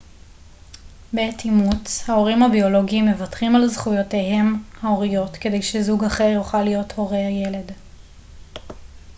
בעת 1.13 1.45
אימוץ 1.45 2.09
ההורים 2.09 2.43
הביולוגיים 2.43 3.05
מוותרים 3.05 3.55
על 3.55 3.67
זכויותיהם 3.67 4.55
ההוריות 4.81 5.37
כדי 5.37 5.61
שזוג 5.61 6.03
אחר 6.03 6.23
יוכל 6.33 6.63
להיות 6.63 6.91
הורי 6.93 7.17
הילד 7.25 7.71